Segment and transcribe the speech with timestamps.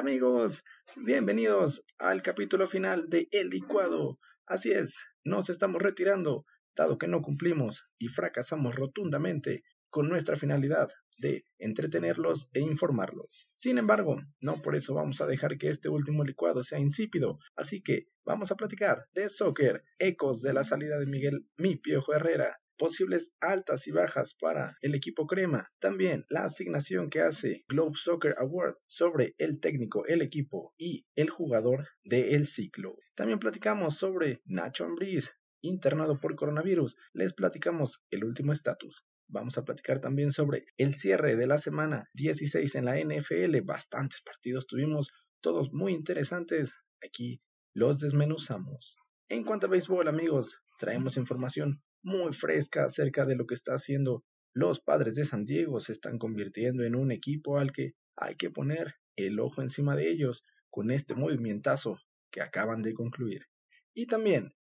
[0.00, 0.64] ¿Qué tal amigos?
[0.96, 4.18] Bienvenidos al capítulo final de El Licuado.
[4.46, 10.88] Así es, nos estamos retirando, dado que no cumplimos y fracasamos rotundamente con nuestra finalidad
[11.18, 13.46] de entretenerlos e informarlos.
[13.56, 17.82] Sin embargo, no por eso vamos a dejar que este último licuado sea insípido, así
[17.82, 22.58] que vamos a platicar de soccer, ecos de la salida de Miguel Mi Piojo Herrera,
[22.80, 25.70] posibles altas y bajas para el equipo crema.
[25.80, 31.28] También la asignación que hace Globe Soccer Awards sobre el técnico, el equipo y el
[31.28, 32.96] jugador del ciclo.
[33.14, 36.96] También platicamos sobre Nacho Ambriz, internado por coronavirus.
[37.12, 39.04] Les platicamos el último estatus.
[39.28, 43.60] Vamos a platicar también sobre el cierre de la semana 16 en la NFL.
[43.62, 45.10] Bastantes partidos tuvimos,
[45.42, 46.72] todos muy interesantes.
[47.06, 47.42] Aquí
[47.74, 48.96] los desmenuzamos.
[49.28, 54.24] En cuanto a béisbol, amigos, traemos información muy fresca acerca de lo que está haciendo
[54.52, 55.80] los padres de San Diego.
[55.80, 60.10] Se están convirtiendo en un equipo al que hay que poner el ojo encima de
[60.10, 61.98] ellos con este movimientazo
[62.30, 63.46] que acaban de concluir.
[63.94, 64.54] Y también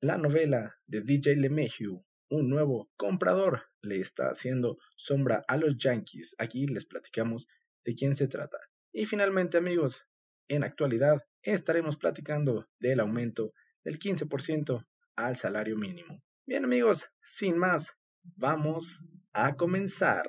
[0.00, 6.34] la novela de DJ LeMahieu, un nuevo comprador, le está haciendo sombra a los Yankees.
[6.38, 7.46] Aquí les platicamos
[7.84, 8.58] de quién se trata.
[8.92, 10.06] Y finalmente, amigos,
[10.48, 13.52] en actualidad estaremos platicando del aumento
[13.84, 16.22] del 15% al salario mínimo.
[16.46, 18.98] Bien amigos, sin más, vamos
[19.32, 20.26] a comenzar.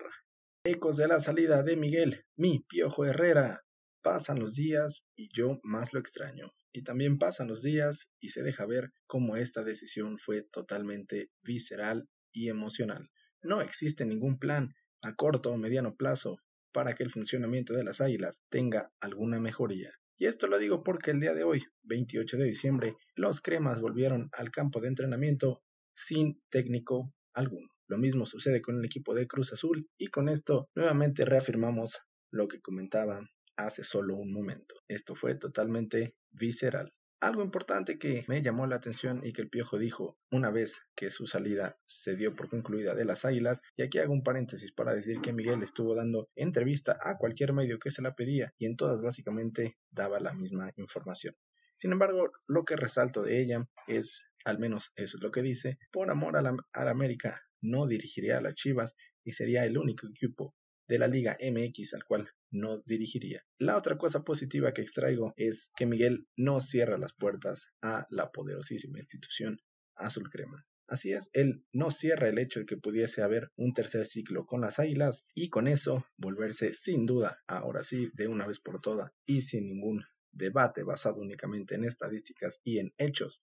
[0.63, 3.63] Ecos de la salida de Miguel, mi Piojo Herrera.
[4.03, 6.51] Pasan los días y yo más lo extraño.
[6.73, 12.07] Y también pasan los días y se deja ver cómo esta decisión fue totalmente visceral
[12.31, 13.09] y emocional.
[13.41, 16.37] No existe ningún plan a corto o mediano plazo
[16.71, 19.91] para que el funcionamiento de las águilas tenga alguna mejoría.
[20.17, 24.29] Y esto lo digo porque el día de hoy, 28 de diciembre, los cremas volvieron
[24.33, 25.63] al campo de entrenamiento
[25.93, 27.69] sin técnico alguno.
[27.87, 31.99] Lo mismo sucede con el equipo de Cruz Azul y con esto nuevamente reafirmamos
[32.31, 33.21] lo que comentaba
[33.57, 34.75] hace solo un momento.
[34.87, 36.93] Esto fue totalmente visceral.
[37.19, 41.11] Algo importante que me llamó la atención y que el Piojo dijo una vez que
[41.11, 44.95] su salida se dio por concluida de las Águilas, y aquí hago un paréntesis para
[44.95, 48.75] decir que Miguel estuvo dando entrevista a cualquier medio que se la pedía y en
[48.75, 51.35] todas básicamente daba la misma información.
[51.75, 55.77] Sin embargo, lo que resalto de ella es, al menos eso es lo que dice,
[55.91, 56.55] por amor a la,
[56.89, 60.55] América no dirigiría a las Chivas y sería el único equipo
[60.87, 63.45] de la Liga MX al cual no dirigiría.
[63.59, 68.31] La otra cosa positiva que extraigo es que Miguel no cierra las puertas a la
[68.31, 69.59] poderosísima institución
[69.95, 70.65] azul crema.
[70.87, 74.59] Así es, él no cierra el hecho de que pudiese haber un tercer ciclo con
[74.59, 79.11] las Águilas y con eso volverse sin duda, ahora sí, de una vez por todas
[79.25, 80.03] y sin ningún
[80.33, 83.39] debate basado únicamente en estadísticas y en hechos,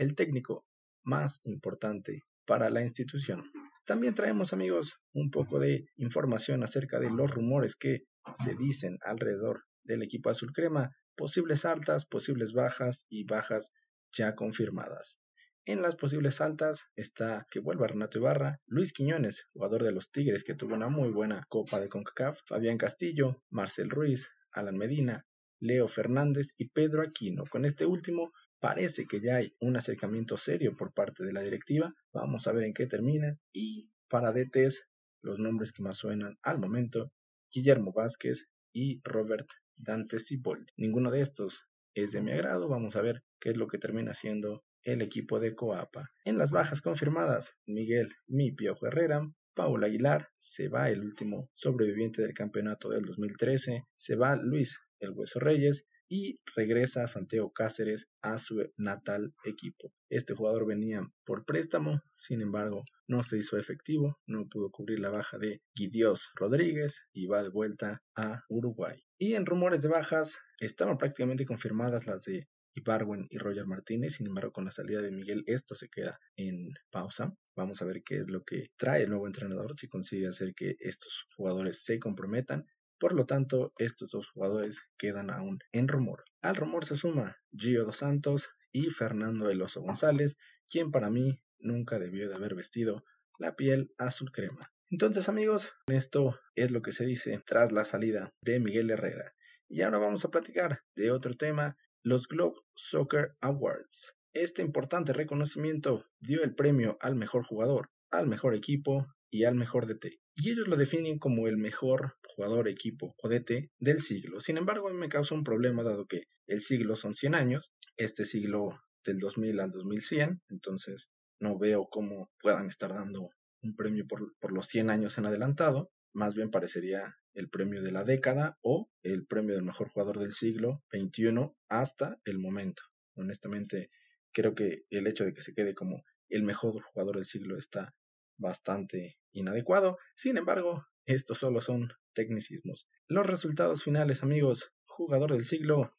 [0.00, 0.64] el técnico
[1.02, 3.50] más importante para la institución.
[3.84, 9.64] También traemos, amigos, un poco de información acerca de los rumores que se dicen alrededor
[9.84, 13.72] del equipo azul crema, posibles altas, posibles bajas y bajas
[14.16, 15.20] ya confirmadas.
[15.66, 20.44] En las posibles altas está que vuelva Renato Ibarra, Luis Quiñones, jugador de los Tigres
[20.44, 25.26] que tuvo una muy buena Copa de CONCACAF, Fabián Castillo, Marcel Ruiz, Alan Medina,
[25.58, 27.44] Leo Fernández y Pedro Aquino.
[27.50, 31.94] Con este último parece que ya hay un acercamiento serio por parte de la directiva.
[32.12, 33.38] Vamos a ver en qué termina.
[33.52, 34.86] Y para DTs,
[35.22, 37.12] los nombres que más suenan al momento,
[37.52, 40.72] Guillermo Vázquez y Robert Dante Ciboldi.
[40.76, 42.68] Ninguno de estos es de mi agrado.
[42.68, 46.10] Vamos a ver qué es lo que termina siendo el equipo de Coapa.
[46.24, 49.22] En las bajas confirmadas, Miguel Mi Piojo Herrera,
[49.54, 55.10] Paul Aguilar, se va el último sobreviviente del campeonato del 2013, se va Luis el
[55.10, 59.94] Hueso Reyes y regresa Santiago Cáceres a su natal equipo.
[60.10, 65.08] Este jugador venía por préstamo, sin embargo no se hizo efectivo, no pudo cubrir la
[65.08, 69.02] baja de Guidios Rodríguez y va de vuelta a Uruguay.
[69.18, 74.26] Y en rumores de bajas estaban prácticamente confirmadas las de Ibarwen y Roger Martínez, sin
[74.26, 77.36] embargo con la salida de Miguel esto se queda en pausa.
[77.54, 80.76] Vamos a ver qué es lo que trae el nuevo entrenador, si consigue hacer que
[80.80, 82.66] estos jugadores se comprometan
[83.00, 86.24] por lo tanto, estos dos jugadores quedan aún en rumor.
[86.42, 90.36] Al rumor se suma Gio dos Santos y Fernando Eloso González,
[90.70, 93.02] quien para mí nunca debió de haber vestido
[93.38, 94.70] la piel azul crema.
[94.90, 99.32] Entonces amigos, esto es lo que se dice tras la salida de Miguel Herrera.
[99.66, 104.14] Y ahora vamos a platicar de otro tema, los Globe Soccer Awards.
[104.34, 109.86] Este importante reconocimiento dio el premio al mejor jugador, al mejor equipo y al mejor
[109.86, 110.20] DT.
[110.42, 114.40] Y ellos lo definen como el mejor jugador, equipo o DT del siglo.
[114.40, 117.72] Sin embargo, a mí me causa un problema dado que el siglo son 100 años,
[117.98, 121.10] este siglo del 2000 al 2100, entonces
[121.40, 123.28] no veo cómo puedan estar dando
[123.62, 125.90] un premio por, los 100 años en adelantado.
[126.14, 130.32] más bien parecería el premio de la década o el premio del mejor jugador del
[130.32, 132.84] siglo XXI hasta el momento.
[133.14, 133.90] Honestamente,
[134.32, 137.94] creo que el hecho de que se quede como el mejor jugador del siglo está
[138.40, 139.98] bastante inadecuado.
[140.16, 142.88] Sin embargo, estos solo son tecnicismos.
[143.06, 144.72] Los resultados finales, amigos.
[144.86, 145.94] Jugador del siglo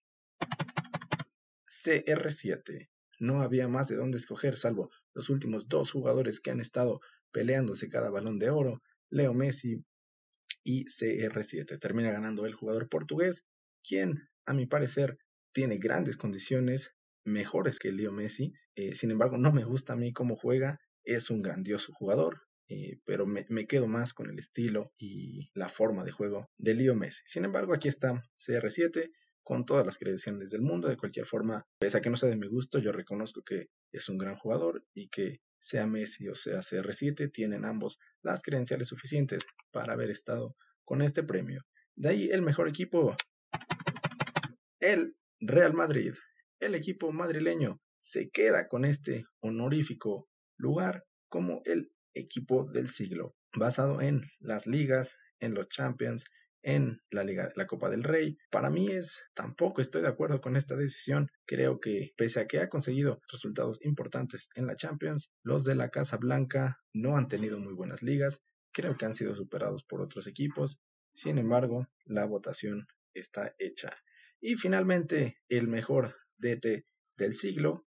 [1.68, 2.90] CR7.
[3.20, 7.02] No había más de dónde escoger, salvo los últimos dos jugadores que han estado
[7.32, 9.84] peleándose cada balón de oro, Leo Messi
[10.64, 11.80] y CR7.
[11.80, 13.46] Termina ganando el jugador portugués,
[13.84, 15.18] quien, a mi parecer,
[15.54, 18.54] tiene grandes condiciones, mejores que Leo Messi.
[18.76, 20.80] Eh, sin embargo, no me gusta a mí cómo juega.
[21.04, 25.70] Es un grandioso jugador, eh, pero me, me, quedo más con el estilo y la
[25.70, 27.24] forma de juego de Leo Messi.
[27.26, 29.12] Sin embargo, aquí está CR7
[29.44, 30.88] con todas las credenciales del mundo.
[30.88, 34.08] De cualquier forma, pese a que no sea de mi gusto, yo reconozco que es
[34.10, 39.44] un gran jugador y que sea Messi o sea CR7, tienen ambos las credenciales suficientes
[39.72, 40.56] para haber estado
[40.86, 41.62] con este premio.
[41.96, 43.16] De ahí el mejor equipo,
[44.80, 46.14] el Real Madrid.
[46.60, 50.30] El equipo madrileño se queda con este honorífico
[50.62, 56.26] lugar como el equipo del siglo, basado en las ligas, en los Champions,
[56.64, 58.38] en la Liga, la Copa del Rey.
[58.52, 61.30] Para mí es, tampoco estoy de acuerdo con esta decisión.
[61.46, 65.90] Creo que pese a que ha conseguido resultados importantes en la Champions, los de la
[65.90, 68.42] Casa Blanca no han tenido muy buenas ligas.
[68.72, 70.80] Creo que han sido superados por otros equipos.
[71.14, 73.92] Sin embargo, la votación está hecha.
[74.40, 76.86] Y finalmente, el mejor DT
[77.18, 77.86] del siglo,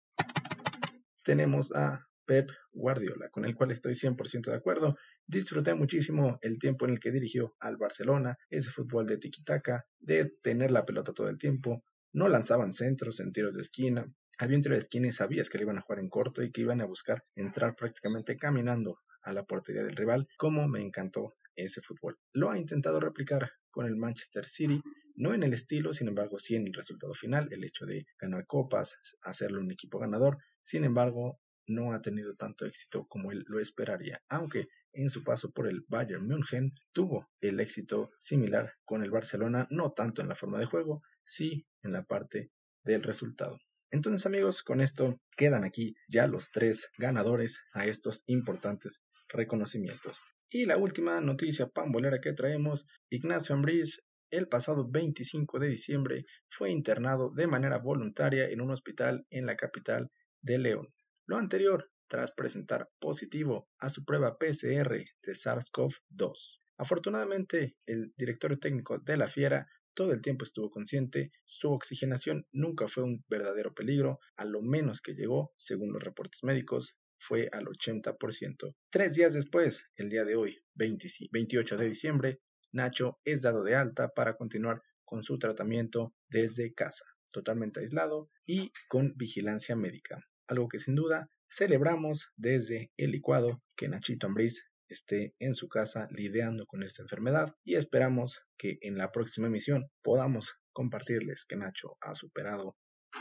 [1.23, 4.95] tenemos a Pep Guardiola, con el cual estoy 100% de acuerdo.
[5.25, 10.25] Disfruté muchísimo el tiempo en el que dirigió al Barcelona, ese fútbol de tiki-taka, de
[10.43, 11.83] tener la pelota todo el tiempo.
[12.13, 14.05] No lanzaban centros en tiros de esquina.
[14.37, 16.51] Había un tiro de esquina y sabías que le iban a jugar en corto y
[16.51, 21.33] que iban a buscar entrar prácticamente caminando a la portería del rival, como me encantó
[21.55, 22.19] ese fútbol.
[22.31, 24.79] Lo ha intentado replicar con el Manchester City,
[25.15, 28.45] no en el estilo, sin embargo sí en el resultado final, el hecho de ganar
[28.45, 30.37] copas, hacerlo un equipo ganador.
[30.61, 35.51] Sin embargo, no ha tenido tanto éxito como él lo esperaría, aunque en su paso
[35.51, 40.35] por el Bayern München tuvo el éxito similar con el Barcelona, no tanto en la
[40.35, 42.51] forma de juego, sí en la parte
[42.83, 43.59] del resultado.
[43.91, 50.21] Entonces amigos, con esto quedan aquí ya los tres ganadores a estos importantes reconocimientos.
[50.49, 54.01] Y la última noticia pambolera que traemos, Ignacio Ambriz
[54.31, 59.55] el pasado 25 de diciembre fue internado de manera voluntaria en un hospital en la
[59.55, 60.11] capital
[60.41, 60.93] de León.
[61.29, 66.59] Lo anterior tras presentar positivo a su prueba PCR de SARS-CoV-2.
[66.75, 72.87] Afortunadamente, el director técnico de la Fiera todo el tiempo estuvo consciente, su oxigenación nunca
[72.87, 77.65] fue un verdadero peligro, a lo menos que llegó, según los reportes médicos, fue al
[77.65, 78.73] 80%.
[78.89, 82.41] Tres días después, el día de hoy, 28 de diciembre,
[82.71, 88.71] Nacho es dado de alta para continuar con su tratamiento desde casa, totalmente aislado y
[88.87, 95.35] con vigilancia médica algo que sin duda celebramos desde el licuado que Nachito Ambriz esté
[95.39, 100.55] en su casa lidiando con esta enfermedad y esperamos que en la próxima emisión podamos
[100.73, 102.75] compartirles que Nacho ha superado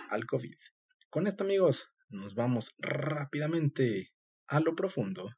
[0.09, 0.57] al COVID.
[1.11, 4.11] Con esto amigos, nos vamos rápidamente
[4.47, 5.31] a lo profundo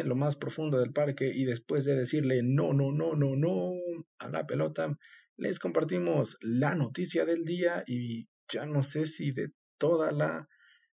[0.00, 3.72] en lo más profundo del parque y después de decirle no, no, no, no, no
[4.18, 4.96] a la pelota,
[5.36, 10.48] les compartimos la noticia del día y ya no sé si de toda la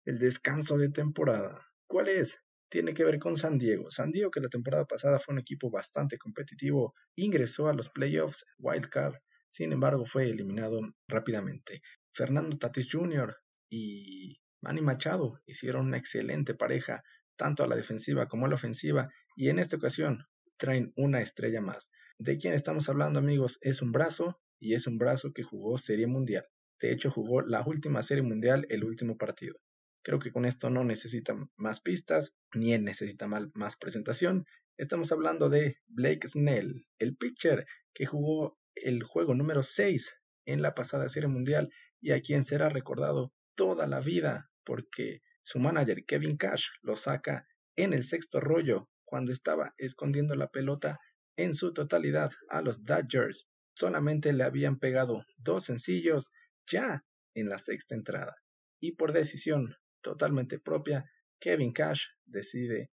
[0.04, 1.66] el descanso de temporada.
[1.86, 2.40] ¿Cuál es?
[2.68, 3.90] Tiene que ver con San Diego.
[3.90, 8.44] San Diego, que la temporada pasada fue un equipo bastante competitivo, ingresó a los playoffs
[8.58, 9.16] Wild Card,
[9.50, 11.82] sin embargo fue eliminado rápidamente.
[12.12, 13.36] Fernando Tatis Jr.
[13.68, 17.02] y Manny Machado hicieron una excelente pareja,
[17.40, 20.26] tanto a la defensiva como a la ofensiva, y en esta ocasión
[20.58, 21.90] traen una estrella más.
[22.18, 23.56] ¿De quién estamos hablando, amigos?
[23.62, 26.44] Es un brazo, y es un brazo que jugó Serie Mundial.
[26.78, 29.54] De hecho, jugó la última Serie Mundial, el último partido.
[30.02, 34.44] Creo que con esto no necesita más pistas, ni él necesita más presentación.
[34.76, 40.74] Estamos hablando de Blake Snell, el pitcher que jugó el juego número 6 en la
[40.74, 46.36] pasada Serie Mundial y a quien será recordado toda la vida porque su manager Kevin
[46.36, 51.00] Cash lo saca en el sexto rollo cuando estaba escondiendo la pelota
[51.36, 53.48] en su totalidad a los Dodgers.
[53.74, 56.30] Solamente le habían pegado dos sencillos
[56.70, 57.04] ya
[57.34, 58.36] en la sexta entrada.
[58.80, 62.90] Y por decisión totalmente propia, Kevin Cash decide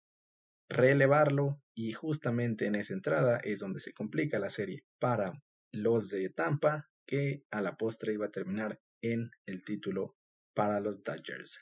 [0.69, 5.33] relevarlo y justamente en esa entrada es donde se complica la serie para
[5.73, 10.17] los de Tampa, que a la postre iba a terminar en el título
[10.55, 11.59] para los Dodgers.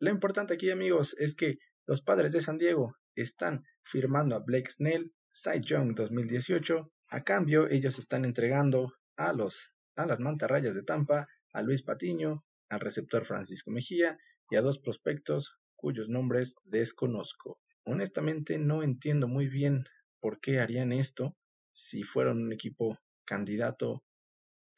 [0.00, 4.70] Lo importante aquí, amigos, es que los padres de San Diego están firmando a Blake
[4.70, 6.90] Snell, Cy Young 2018.
[7.08, 12.46] A cambio, ellos están entregando a, los, a las mantarrayas de Tampa, a Luis Patiño,
[12.70, 14.16] al receptor Francisco Mejía
[14.48, 17.60] y a dos prospectos cuyos nombres desconozco.
[17.84, 19.84] Honestamente no entiendo muy bien
[20.18, 21.36] por qué harían esto
[21.72, 24.02] si fueran un equipo candidato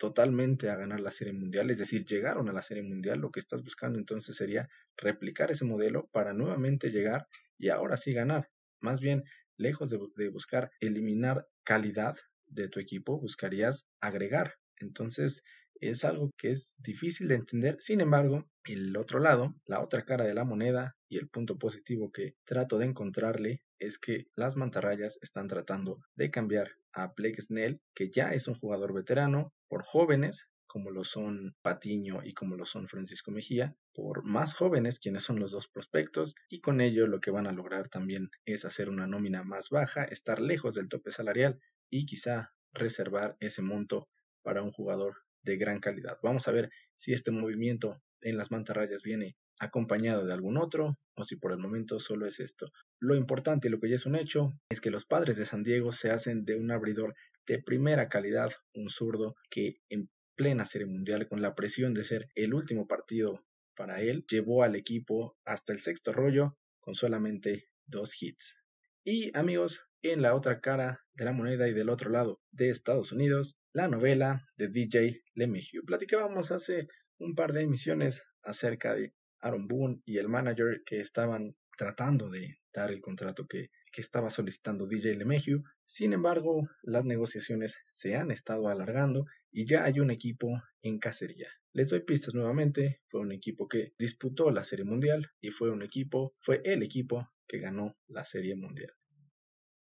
[0.02, 3.38] totalmente a ganar la Serie Mundial, es decir, llegaron a la Serie Mundial, lo que
[3.38, 8.50] estás buscando entonces sería replicar ese modelo para nuevamente llegar y ahora sí ganar.
[8.80, 9.22] Más bien,
[9.58, 12.16] lejos de, buscar eliminar calidad
[12.48, 14.56] de tu equipo, buscarías agregar.
[14.80, 15.44] Entonces,
[15.80, 17.76] es algo que es difícil de entender.
[17.78, 22.10] Sin embargo, el otro lado, la otra cara de la moneda y el punto positivo
[22.10, 27.80] que trato de encontrarle es que las mantarrayas están tratando de cambiar a Blake Snell,
[27.94, 32.66] que ya es un jugador veterano, por jóvenes como lo son Patiño y como lo
[32.66, 37.22] son Francisco Mejía, por más jóvenes quienes son los dos prospectos, y con ello lo
[37.22, 41.10] que van a lograr también es hacer una nómina más baja, estar lejos del tope
[41.10, 44.10] salarial y quizá reservar ese monto
[44.42, 46.18] para un jugador de gran calidad.
[46.22, 51.24] Vamos a ver si este movimiento en las mantarrayas viene acompañado de algún otro o
[51.24, 52.70] si por el momento solo es esto.
[52.98, 55.62] Lo importante y lo que ya es un hecho es que los padres de San
[55.62, 57.14] Diego se hacen de un abridor
[57.46, 62.28] de primera calidad, un zurdo que en plena serie mundial con la presión de ser
[62.34, 63.44] el último partido
[63.76, 68.56] para él, llevó al equipo hasta el sexto rollo con solamente dos hits.
[69.04, 73.12] Y amigos, en la otra cara de la moneda y del otro lado de Estados
[73.12, 75.84] Unidos, la novela de DJ LeMahieu.
[75.84, 81.56] Platicábamos hace un par de emisiones acerca de Aaron Boone y el manager que estaban
[81.76, 83.70] tratando de dar el contrato que,
[84.00, 85.62] estaba solicitando DJ LeMahieu.
[85.84, 91.48] Sin embargo, las negociaciones se han estado alargando y ya hay un equipo en cacería.
[91.72, 95.82] Les doy pistas nuevamente, fue un equipo que disputó la Serie Mundial y fue un
[95.82, 98.92] equipo, fue el equipo que ganó la Serie Mundial.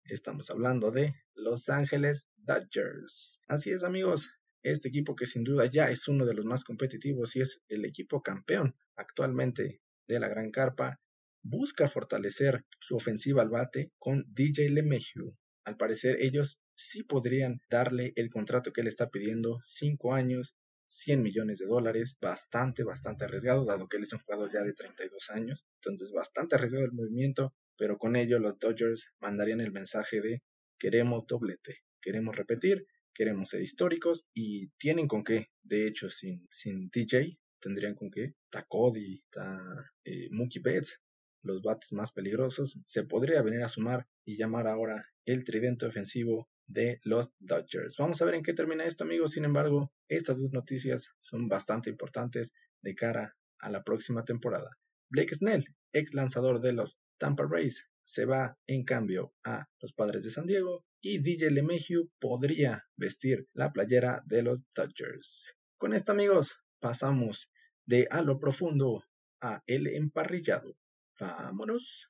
[0.05, 3.41] Estamos hablando de Los Ángeles Dodgers.
[3.49, 4.31] Así es amigos,
[4.63, 7.85] este equipo que sin duda ya es uno de los más competitivos y es el
[7.85, 11.01] equipo campeón actualmente de la Gran Carpa,
[11.43, 15.35] busca fortalecer su ofensiva al bate con DJ LeMahieu.
[15.65, 20.57] Al parecer ellos sí podrían darle el contrato que él está pidiendo, 5 años,
[20.87, 24.73] 100 millones de dólares, bastante, bastante arriesgado, dado que él es un jugador ya de
[24.73, 30.21] 32 años, entonces bastante arriesgado el movimiento, pero con ello los Dodgers mandarían el mensaje
[30.21, 30.43] de
[30.79, 35.49] queremos doblete, queremos repetir, queremos ser históricos y tienen con qué.
[35.63, 38.35] De hecho, sin, sin DJ tendrían con qué.
[38.45, 41.01] Está Cody, está eh, Mookie Betts,
[41.43, 42.79] los bates más peligrosos.
[42.87, 47.97] Se podría venir a sumar y llamar ahora el tridente ofensivo de los Dodgers.
[47.99, 49.33] Vamos a ver en qué termina esto, amigos.
[49.33, 54.71] Sin embargo, estas dos noticias son bastante importantes de cara a la próxima temporada.
[55.11, 60.25] Blake Snell, ex lanzador de los Tampa Rays, se va en cambio a los Padres
[60.25, 65.57] de San Diego y DJ LeMahieu podría vestir la playera de los Dodgers.
[65.79, 67.51] Con esto amigos, pasamos
[67.87, 69.05] de a lo profundo
[69.41, 70.77] a el emparrillado.
[71.21, 72.09] Vámonos.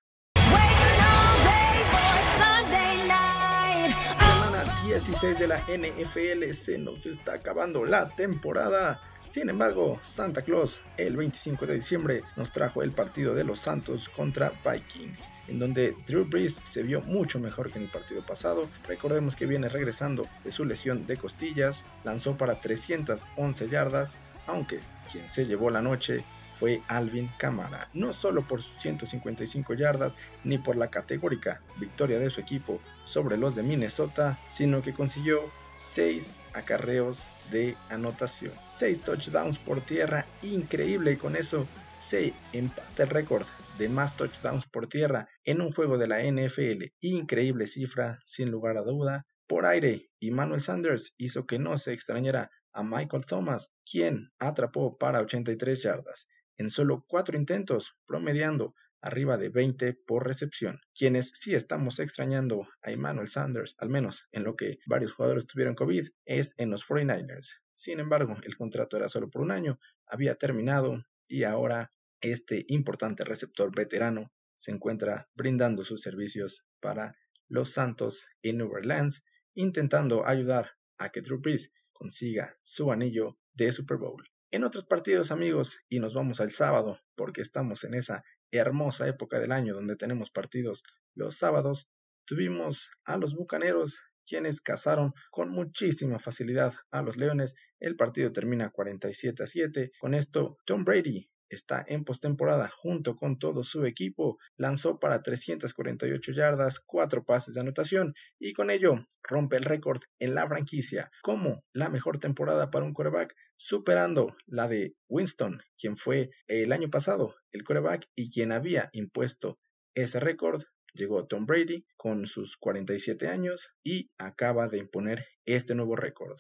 [4.18, 9.00] Semana 16 de la NFL se nos está acabando la temporada
[9.30, 14.08] sin embargo, Santa Claus el 25 de diciembre nos trajo el partido de los Santos
[14.08, 18.68] contra Vikings, en donde Drew Brees se vio mucho mejor que en el partido pasado.
[18.88, 24.80] Recordemos que viene regresando de su lesión de costillas, lanzó para 311 yardas, aunque
[25.12, 26.24] quien se llevó la noche
[26.60, 30.14] fue Alvin Kamara, no solo por sus 155 yardas
[30.44, 35.40] ni por la categórica victoria de su equipo sobre los de Minnesota, sino que consiguió
[35.76, 38.52] 6 acarreos de anotación.
[38.68, 41.12] 6 touchdowns por tierra, increíble.
[41.12, 43.46] Y con eso se empata el récord
[43.78, 46.92] de más touchdowns por tierra en un juego de la NFL.
[47.00, 49.26] Increíble cifra, sin lugar a duda.
[49.46, 54.98] Por aire, y Manuel Sanders hizo que no se extrañara a Michael Thomas, quien atrapó
[54.98, 60.80] para 83 yardas en solo 4 intentos, promediando arriba de 20 por recepción.
[60.94, 65.74] Quienes sí estamos extrañando a Emmanuel Sanders, al menos en lo que varios jugadores tuvieron
[65.74, 67.60] COVID, es en los 49ers.
[67.74, 73.24] Sin embargo, el contrato era solo por un año, había terminado y ahora este importante
[73.24, 77.16] receptor veterano se encuentra brindando sus servicios para
[77.48, 83.72] los Santos en New Orleans, intentando ayudar a que Drew Brees consiga su anillo de
[83.72, 84.22] Super Bowl.
[84.52, 89.38] En otros partidos, amigos, y nos vamos al sábado, porque estamos en esa hermosa época
[89.38, 90.82] del año donde tenemos partidos
[91.14, 91.88] los sábados,
[92.24, 97.54] tuvimos a los Bucaneros quienes cazaron con muchísima facilidad a los Leones.
[97.78, 99.92] El partido termina 47 a 7.
[100.00, 106.32] Con esto, Tom Brady está en postemporada junto con todo su equipo, lanzó para 348
[106.32, 111.64] yardas, 4 pases de anotación y con ello rompe el récord en la franquicia como
[111.72, 117.34] la mejor temporada para un quarterback, superando la de Winston, quien fue el año pasado
[117.52, 119.58] el quarterback y quien había impuesto
[119.94, 120.62] ese récord.
[120.94, 126.38] Llegó Tom Brady con sus 47 años y acaba de imponer este nuevo récord.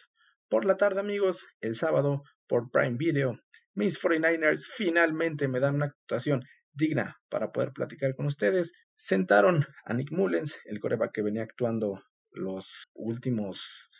[0.48, 3.38] Por la tarde, amigos, el sábado, por Prime Video,
[3.74, 8.72] mis 49ers finalmente me dan una actuación digna para poder platicar con ustedes.
[8.94, 13.90] Sentaron a Nick Mullens, el coreback que venía actuando los últimos,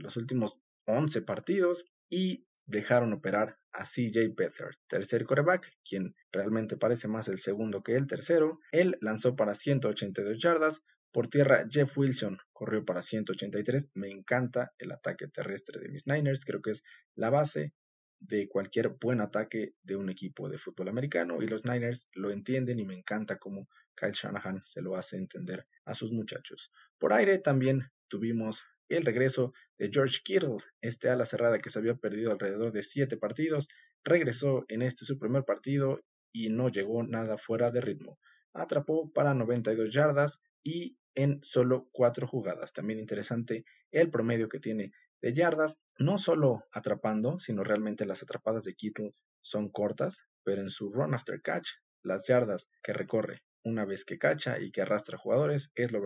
[0.00, 7.08] los últimos 11 partidos, y dejaron operar a CJ Beathard, tercer coreback, quien realmente parece
[7.08, 8.60] más el segundo que el tercero.
[8.72, 10.82] Él lanzó para 182 yardas.
[11.12, 13.90] Por tierra, Jeff Wilson corrió para 183.
[13.94, 16.44] Me encanta el ataque terrestre de mis Niners.
[16.44, 16.82] Creo que es
[17.14, 17.72] la base
[18.20, 22.80] de cualquier buen ataque de un equipo de fútbol americano y los Niners lo entienden
[22.80, 26.72] y me encanta cómo Kyle Shanahan se lo hace entender a sus muchachos.
[26.98, 31.94] Por aire también tuvimos el regreso de George Kittle, este ala cerrada que se había
[31.94, 33.68] perdido alrededor de siete partidos,
[34.04, 36.00] regresó en este su primer partido
[36.32, 38.18] y no llegó nada fuera de ritmo.
[38.52, 42.72] Atrapó para 92 yardas y en solo cuatro jugadas.
[42.72, 48.64] También interesante el promedio que tiene de yardas, no solo atrapando, sino realmente las atrapadas
[48.64, 51.68] de Kittle son cortas, pero en su run after catch,
[52.02, 56.00] las yardas que recorre una vez que cacha y que arrastra jugadores es lo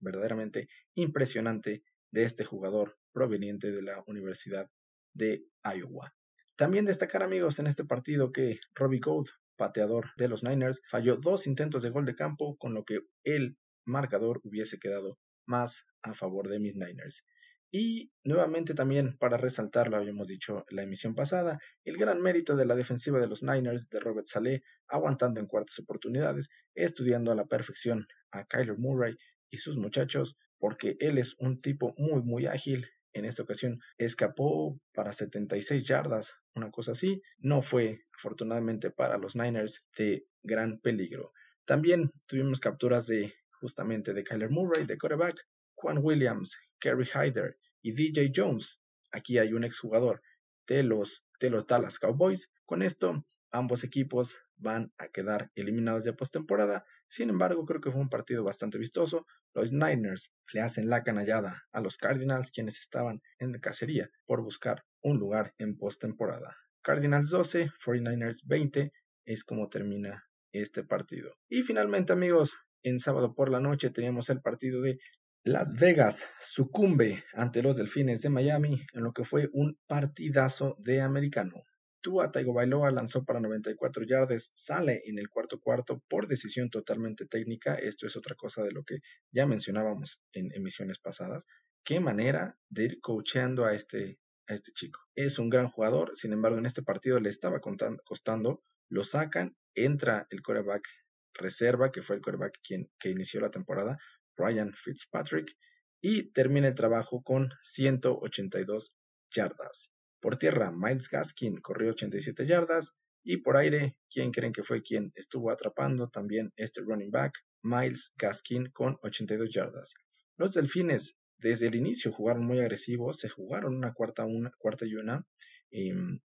[0.00, 4.68] verdaderamente impresionante de este jugador proveniente de la Universidad
[5.14, 6.14] de Iowa.
[6.56, 11.46] También destacar amigos en este partido que Robbie Gould, pateador de los Niners, falló dos
[11.46, 16.48] intentos de gol de campo, con lo que el marcador hubiese quedado más a favor
[16.48, 17.24] de mis Niners.
[17.70, 22.64] Y nuevamente también para resaltar, lo habíamos dicho la emisión pasada, el gran mérito de
[22.64, 27.44] la defensiva de los Niners de Robert Saleh, aguantando en cuartas oportunidades, estudiando a la
[27.44, 29.16] perfección a Kyler Murray
[29.50, 32.86] y sus muchachos, porque él es un tipo muy, muy ágil.
[33.12, 37.22] En esta ocasión escapó para 76 yardas, una cosa así.
[37.38, 41.32] No fue, afortunadamente, para los Niners de gran peligro.
[41.64, 47.92] También tuvimos capturas de justamente de Kyler Murray, de quarterback, Juan Williams, Kerry Hyder y
[47.92, 48.80] DJ Jones.
[49.10, 50.22] Aquí hay un exjugador
[50.66, 52.50] de los, de los Dallas Cowboys.
[52.64, 56.84] Con esto, ambos equipos van a quedar eliminados de postemporada.
[57.06, 59.26] Sin embargo, creo que fue un partido bastante vistoso.
[59.54, 64.84] Los Niners le hacen la canallada a los Cardinals, quienes estaban en cacería por buscar
[65.02, 66.56] un lugar en postemporada.
[66.82, 68.92] Cardinals 12, 49ers 20
[69.24, 71.34] es como termina este partido.
[71.48, 74.98] Y finalmente, amigos, en sábado por la noche teníamos el partido de
[75.44, 81.00] las Vegas sucumbe ante los Delfines de Miami en lo que fue un partidazo de
[81.00, 81.64] americano.
[82.00, 87.74] Tua Tagovailoa lanzó para 94 yardas, sale en el cuarto cuarto por decisión totalmente técnica.
[87.74, 89.00] Esto es otra cosa de lo que
[89.32, 91.46] ya mencionábamos en emisiones pasadas.
[91.84, 95.00] Qué manera de ir coacheando a este, a este chico.
[95.14, 100.26] Es un gran jugador, sin embargo en este partido le estaba costando, lo sacan, entra
[100.30, 100.86] el quarterback
[101.34, 103.98] reserva, que fue el quarterback quien, que inició la temporada,
[104.36, 105.56] Ryan Fitzpatrick
[106.00, 108.94] y termina el trabajo con 182
[109.30, 109.92] yardas.
[110.20, 115.12] Por tierra, Miles Gaskin corrió 87 yardas y por aire, ¿quién creen que fue quien
[115.14, 117.44] estuvo atrapando también este running back?
[117.62, 119.94] Miles Gaskin con 82 yardas.
[120.36, 124.26] Los Delfines desde el inicio jugaron muy agresivos, se jugaron una cuarta,
[124.58, 125.26] cuarta y una.
[125.70, 126.20] Em,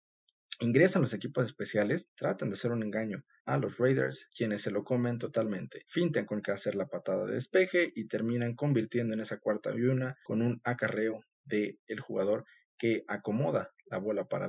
[0.62, 4.84] Ingresan los equipos especiales, tratan de hacer un engaño a los Raiders, quienes se lo
[4.84, 5.82] comen totalmente.
[5.88, 9.80] Fintan con que hacer la patada de despeje y terminan convirtiendo en esa cuarta y
[9.80, 12.44] una con un acarreo del el jugador
[12.78, 14.46] que acomoda la bola para,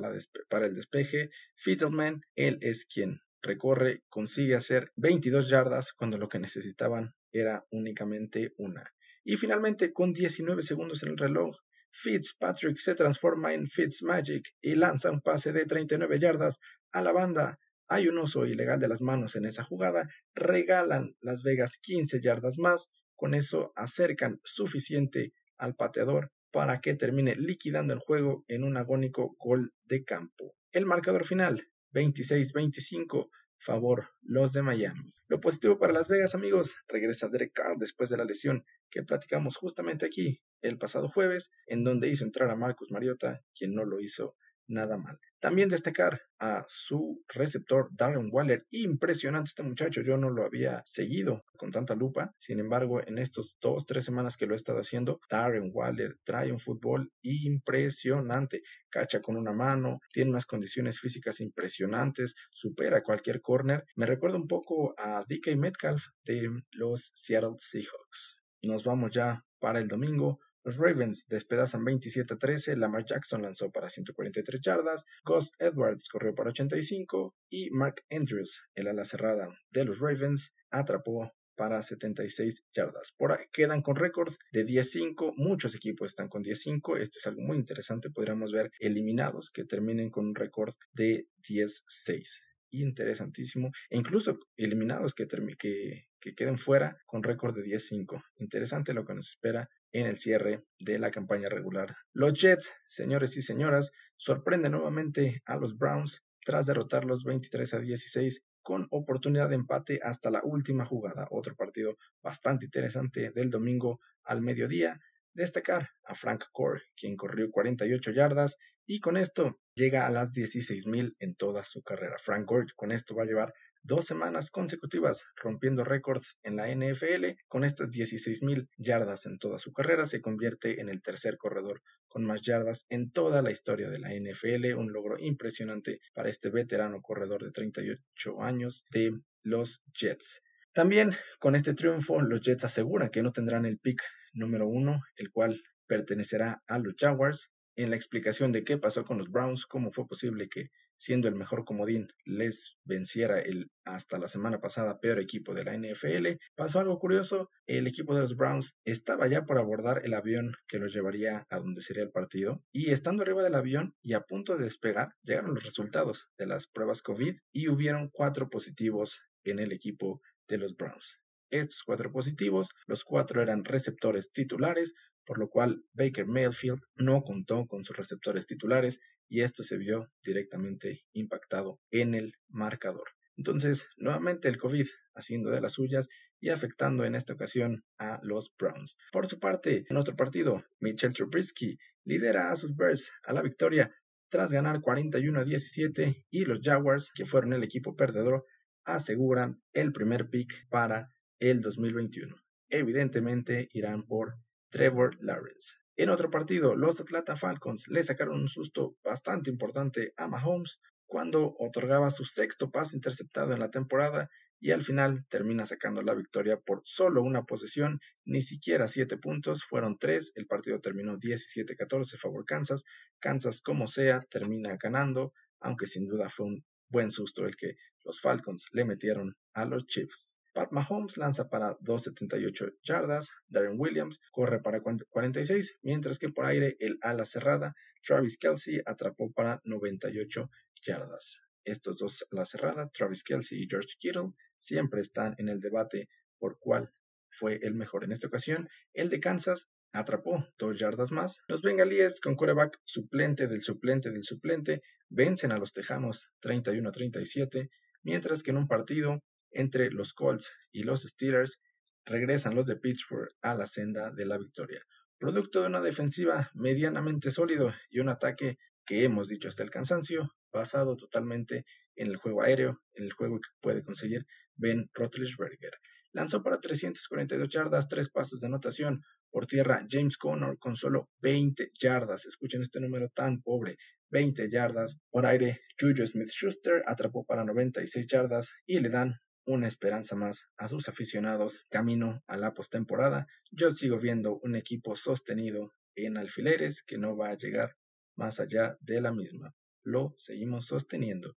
[0.65, 1.29] el despeje.
[1.55, 8.53] Fiddleman, él es quien recorre, consigue hacer 22 yardas cuando lo que necesitaban era únicamente
[8.57, 8.89] una.
[9.25, 11.57] Y finalmente, con 19 segundos en el reloj,
[11.91, 16.59] Fitzpatrick se transforma en Fitzmagic y lanza un pase de 39 yardas
[16.93, 17.59] a la banda.
[17.89, 22.57] Hay un uso ilegal de las manos en esa jugada, regalan Las Vegas 15 yardas
[22.59, 28.77] más, con eso acercan suficiente al pateador para que termine liquidando el juego en un
[28.77, 30.55] agónico gol de campo.
[30.71, 35.15] El marcador final, 26-25, favor los de Miami.
[35.27, 39.55] Lo positivo para Las Vegas, amigos, regresa Derek Carr después de la lesión que platicamos
[39.55, 43.99] justamente aquí el pasado jueves, en donde hizo entrar a Marcus Mariota, quien no lo
[43.99, 44.35] hizo
[44.67, 45.19] nada mal.
[45.39, 48.65] También destacar a su receptor Darren Waller.
[48.71, 52.33] Impresionante este muchacho, yo no lo había seguido con tanta lupa.
[52.37, 56.51] Sin embargo, en estos dos, tres semanas que lo he estado haciendo, Darren Waller trae
[56.51, 58.61] un fútbol impresionante.
[58.89, 63.83] Cacha con una mano, tiene unas condiciones físicas impresionantes, supera cualquier corner.
[63.95, 68.43] Me recuerda un poco a DK Metcalf de los Seattle Seahawks.
[68.61, 70.39] Nos vamos ya para el domingo.
[70.65, 76.33] Los Ravens despedazan 27 a 13, Lamar Jackson lanzó para 143 yardas, Gus Edwards corrió
[76.33, 83.11] para 85 y Mark Andrews, el ala cerrada de los Ravens, atrapó para 76 yardas.
[83.11, 85.33] Por ahí quedan con récord de 10-5.
[85.35, 86.97] Muchos equipos están con 10-5.
[86.97, 88.09] Esto es algo muy interesante.
[88.09, 92.41] Podríamos ver eliminados que terminen con un récord de 10-6
[92.81, 98.23] interesantísimo, e incluso eliminados que, que, que queden fuera con récord de 10-5.
[98.39, 101.95] Interesante lo que nos espera en el cierre de la campaña regular.
[102.13, 108.43] Los Jets, señores y señoras, sorprenden nuevamente a los Browns tras derrotarlos 23 a 16
[108.61, 111.27] con oportunidad de empate hasta la última jugada.
[111.31, 114.99] Otro partido bastante interesante del domingo al mediodía.
[115.33, 121.15] Destacar a Frank Core, quien corrió 48 yardas y con esto llega a las 16.000
[121.19, 122.17] en toda su carrera.
[122.19, 127.37] Frank Gore con esto va a llevar dos semanas consecutivas rompiendo récords en la NFL.
[127.47, 132.25] Con estas 16.000 yardas en toda su carrera se convierte en el tercer corredor con
[132.25, 134.75] más yardas en toda la historia de la NFL.
[134.77, 139.11] Un logro impresionante para este veterano corredor de 38 años de
[139.43, 140.41] los Jets.
[140.73, 144.01] También con este triunfo los Jets aseguran que no tendrán el pick
[144.33, 149.17] número uno, el cual pertenecerá a los Jaguars en la explicación de qué pasó con
[149.17, 154.27] los Browns, cómo fue posible que, siendo el mejor comodín, les venciera el hasta la
[154.27, 158.75] semana pasada peor equipo de la NFL, pasó algo curioso, el equipo de los Browns
[158.85, 162.91] estaba ya por abordar el avión que los llevaría a donde sería el partido, y
[162.91, 167.01] estando arriba del avión y a punto de despegar, llegaron los resultados de las pruebas
[167.01, 171.22] COVID y hubieron cuatro positivos en el equipo de los Browns.
[171.53, 177.67] Estos cuatro positivos, los cuatro eran receptores titulares, por lo cual Baker Mayfield no contó
[177.67, 183.07] con sus receptores titulares y esto se vio directamente impactado en el marcador.
[183.37, 188.51] Entonces, nuevamente el COVID haciendo de las suyas y afectando en esta ocasión a los
[188.57, 188.97] Browns.
[189.11, 193.93] Por su parte, en otro partido, Mitchell Trubisky lidera a sus Bears a la victoria
[194.27, 198.43] tras ganar 41 a 17 y los Jaguars, que fueron el equipo perdedor,
[198.85, 202.35] aseguran el primer pick para el 2021.
[202.69, 204.35] Evidentemente irán por
[204.69, 205.77] Trevor Lawrence.
[205.95, 211.55] En otro partido, los Atlanta Falcons le sacaron un susto bastante importante a Mahomes cuando
[211.59, 216.57] otorgaba su sexto pase interceptado en la temporada y al final termina sacando la victoria
[216.57, 222.45] por solo una posesión, ni siquiera siete puntos, fueron tres, el partido terminó 17-14 favor
[222.45, 222.85] Kansas,
[223.19, 228.21] Kansas como sea termina ganando, aunque sin duda fue un buen susto el que los
[228.21, 230.39] Falcons le metieron a los Chiefs.
[230.53, 236.77] Pat Mahomes lanza para 278 yardas, Darren Williams corre para 46, mientras que por aire
[236.79, 240.51] el ala cerrada, Travis Kelsey atrapó para 98
[240.85, 241.41] yardas.
[241.65, 246.59] Estos dos alas cerradas, Travis Kelsey y George Kittle, siempre están en el debate por
[246.59, 246.91] cuál
[247.29, 248.03] fue el mejor.
[248.03, 251.41] En esta ocasión, el de Kansas atrapó dos yardas más.
[251.47, 256.91] Los bengalíes con coreback suplente del suplente del suplente vencen a los tejanos 31 a
[256.91, 257.71] 37,
[258.03, 261.59] mientras que en un partido entre los Colts y los Steelers,
[262.05, 264.85] regresan los de Pittsburgh a la senda de la victoria.
[265.17, 270.35] Producto de una defensiva medianamente sólido y un ataque que hemos dicho hasta el cansancio,
[270.51, 275.73] basado totalmente en el juego aéreo, en el juego que puede conseguir Ben Roethlisberger.
[276.11, 279.01] Lanzó para 342 yardas, tres pasos de anotación.
[279.31, 282.27] Por tierra, James Conner con solo 20 yardas.
[282.27, 283.77] Escuchen este número tan pobre.
[284.09, 284.99] 20 yardas.
[285.09, 290.67] Por aire, Juju Smith-Schuster atrapó para 96 yardas y le dan una esperanza más a
[290.67, 293.27] sus aficionados camino a la postemporada.
[293.51, 297.75] Yo sigo viendo un equipo sostenido en alfileres que no va a llegar
[298.15, 299.53] más allá de la misma.
[299.83, 301.35] Lo seguimos sosteniendo.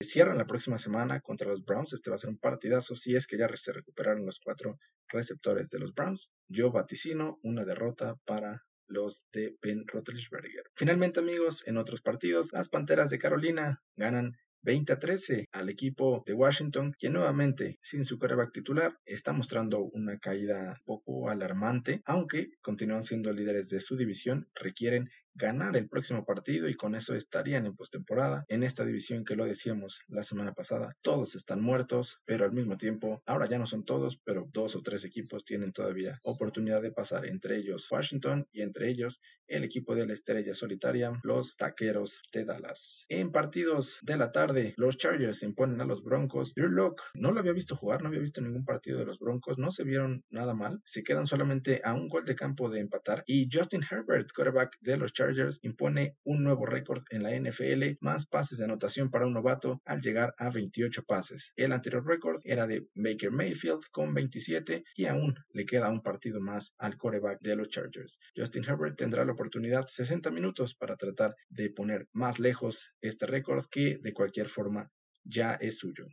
[0.00, 1.94] Cierran la próxima semana contra los Browns.
[1.94, 5.70] Este va a ser un partidazo si es que ya se recuperaron los cuatro receptores
[5.70, 6.32] de los Browns.
[6.48, 10.64] Yo vaticino una derrota para los de Ben Roethlisberger.
[10.74, 16.22] Finalmente, amigos, en otros partidos, las Panteras de Carolina ganan 20 a 13 al equipo
[16.26, 22.50] de Washington, que nuevamente sin su quarterback titular está mostrando una caída poco alarmante, aunque
[22.62, 27.66] continúan siendo líderes de su división, requieren ganar el próximo partido y con eso estarían
[27.66, 28.44] en postemporada.
[28.48, 32.76] En esta división que lo decíamos la semana pasada, todos están muertos, pero al mismo
[32.76, 36.92] tiempo, ahora ya no son todos, pero dos o tres equipos tienen todavía oportunidad de
[36.92, 42.20] pasar, entre ellos Washington y entre ellos el equipo de la estrella solitaria, los Taqueros
[42.32, 43.06] de Dallas.
[43.08, 46.52] En partidos de la tarde, los Chargers se imponen a los Broncos.
[46.54, 49.58] Drew Locke no lo había visto jugar, no había visto ningún partido de los Broncos,
[49.58, 53.22] no se vieron nada mal, se quedan solamente a un gol de campo de empatar
[53.26, 55.25] y Justin Herbert, quarterback de los Chargers,
[55.62, 60.00] impone un nuevo récord en la NFL, más pases de anotación para un novato al
[60.00, 61.52] llegar a 28 pases.
[61.56, 66.40] El anterior récord era de Baker Mayfield con 27 y aún le queda un partido
[66.40, 68.18] más al quarterback de los Chargers.
[68.36, 73.64] Justin Herbert tendrá la oportunidad 60 minutos para tratar de poner más lejos este récord
[73.70, 74.90] que de cualquier forma
[75.24, 76.06] ya es suyo.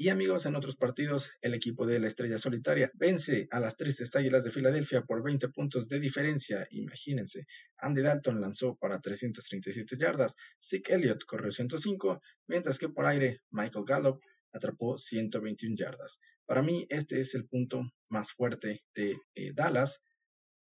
[0.00, 4.14] Y amigos, en otros partidos, el equipo de la Estrella Solitaria vence a las tristes
[4.14, 6.64] Águilas de Filadelfia por 20 puntos de diferencia.
[6.70, 13.40] Imagínense, Andy Dalton lanzó para 337 yardas, Zeke Elliott corrió 105, mientras que por aire
[13.50, 14.20] Michael Gallup
[14.52, 16.20] atrapó 121 yardas.
[16.46, 20.00] Para mí, este es el punto más fuerte de eh, Dallas,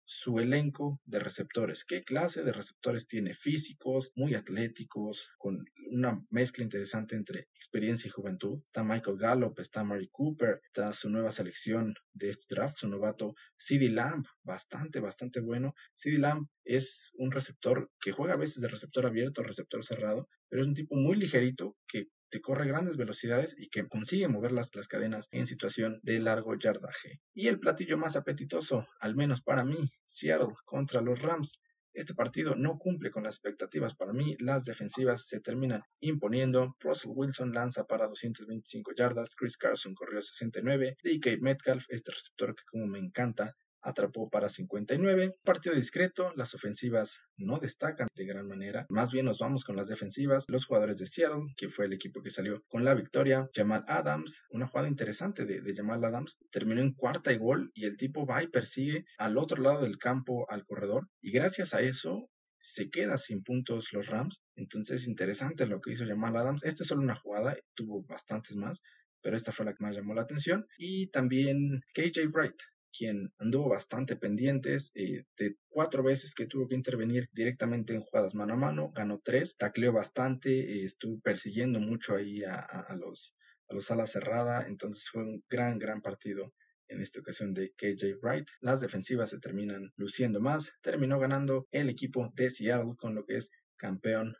[0.05, 1.83] su elenco de receptores.
[1.83, 3.33] ¿Qué clase de receptores tiene?
[3.33, 8.55] Físicos, muy atléticos, con una mezcla interesante entre experiencia y juventud.
[8.55, 13.35] Está Michael Gallup, está Mary Cooper, está su nueva selección de este draft, su novato
[13.57, 15.73] CeeDee Lamb, bastante, bastante bueno.
[15.95, 20.61] CeeDee Lamb es un receptor que juega a veces de receptor abierto, receptor cerrado, pero
[20.61, 24.75] es un tipo muy ligerito que te corre grandes velocidades y que consigue mover las,
[24.75, 27.21] las cadenas en situación de largo yardaje.
[27.33, 31.61] Y el platillo más apetitoso, al menos para mí, Seattle contra los Rams.
[31.93, 37.13] Este partido no cumple con las expectativas para mí, las defensivas se terminan imponiendo, Russell
[37.15, 42.85] Wilson lanza para 225 yardas, Chris Carson corrió 69, DK Metcalf, este receptor que como
[42.85, 45.35] me encanta, atrapó para 59.
[45.43, 48.85] Partido discreto, las ofensivas no destacan de gran manera.
[48.89, 50.45] Más bien nos vamos con las defensivas.
[50.47, 53.47] Los jugadores de Seattle, que fue el equipo que salió con la victoria.
[53.53, 57.95] Jamal Adams, una jugada interesante de, Jamal Adams, terminó en cuarta y gol y el
[57.95, 61.07] tipo va y persigue al otro lado del campo al corredor.
[61.21, 64.41] Y gracias a eso se queda sin puntos los Rams.
[64.55, 66.63] Entonces, interesante lo que hizo Jamal Adams.
[66.63, 68.81] Esta es solo una jugada, tuvo bastantes más,
[69.21, 70.65] pero esta fue la que más llamó la atención.
[70.77, 72.55] Y también KJ Wright,
[72.95, 78.35] quien anduvo bastante pendientes eh, de cuatro veces que tuvo que intervenir directamente en jugadas
[78.35, 83.35] mano a mano, ganó tres, tacleó bastante, eh, estuvo persiguiendo mucho ahí a, los
[83.67, 86.53] a los alas cerrada, entonces fue un gran, gran partido
[86.87, 88.47] en esta ocasión de KJ Wright.
[88.61, 93.37] Las defensivas se terminan luciendo más, terminó ganando el equipo de Seattle con lo que
[93.37, 94.35] es campeón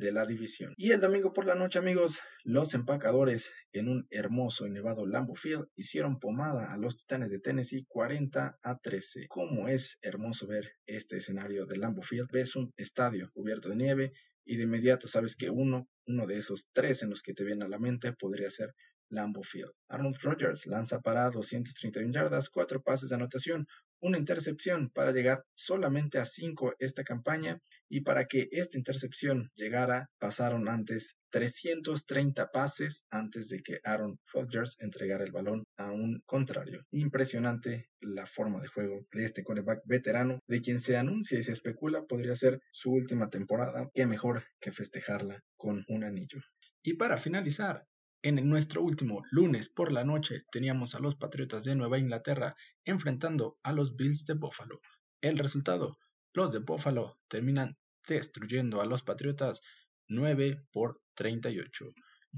[0.00, 0.74] de la división.
[0.76, 5.36] Y el domingo por la noche, amigos, los empacadores en un hermoso y nevado Lambeau
[5.36, 9.28] Field hicieron pomada a los Titanes de Tennessee 40 a 13.
[9.28, 14.12] Como es hermoso ver este escenario de Lambeau Field, ves un estadio cubierto de nieve
[14.44, 17.64] y de inmediato sabes que uno, uno de esos tres en los que te vienen
[17.64, 18.74] a la mente podría ser
[19.10, 19.72] Lambeau Field.
[19.88, 23.66] Arnold Rogers lanza para 231 yardas, cuatro pases de anotación,
[24.00, 27.58] una intercepción para llegar solamente a 5 esta campaña
[27.88, 34.76] y para que esta intercepción llegara pasaron antes 330 pases antes de que Aaron Rodgers
[34.80, 36.84] entregara el balón a un contrario.
[36.90, 41.52] Impresionante la forma de juego de este quarterback veterano de quien se anuncia y se
[41.52, 43.88] especula podría ser su última temporada.
[43.94, 46.40] Qué mejor que festejarla con un anillo.
[46.82, 47.86] Y para finalizar,
[48.22, 52.54] en nuestro último lunes por la noche teníamos a los Patriotas de Nueva Inglaterra
[52.84, 54.80] enfrentando a los Bills de Buffalo.
[55.22, 55.98] El resultado,
[56.34, 59.62] los de Buffalo terminan destruyendo a los Patriotas
[60.08, 61.86] 9 por 38.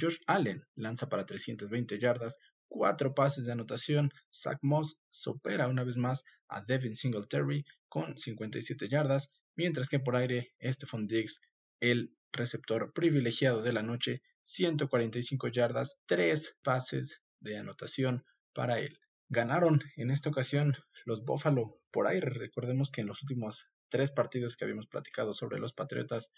[0.01, 4.11] Josh Allen lanza para 320 yardas, 4 pases de anotación.
[4.33, 10.17] Zach Moss supera una vez más a Devin Singletary con 57 yardas, mientras que por
[10.17, 11.41] aire Stephon Diggs,
[11.81, 18.99] el receptor privilegiado de la noche, 145 yardas, 3 pases de anotación para él.
[19.29, 22.29] Ganaron en esta ocasión los Buffalo por aire.
[22.31, 26.31] Recordemos que en los últimos tres partidos que habíamos platicado sobre los Patriotas,